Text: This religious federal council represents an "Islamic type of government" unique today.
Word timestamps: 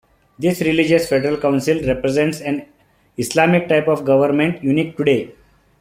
This 0.39 0.61
religious 0.61 1.07
federal 1.07 1.37
council 1.37 1.79
represents 1.83 2.41
an 2.41 2.65
"Islamic 3.17 3.67
type 3.69 3.87
of 3.87 4.03
government" 4.03 4.63
unique 4.63 4.97
today. 4.97 5.31